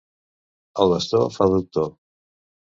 [0.85, 1.95] El bastó fa doctor.